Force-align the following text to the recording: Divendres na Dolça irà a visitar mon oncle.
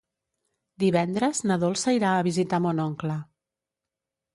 Divendres 0.83 1.43
na 1.51 1.59
Dolça 1.67 1.95
irà 2.01 2.17
a 2.23 2.27
visitar 2.31 2.65
mon 2.67 2.87
oncle. 2.91 3.23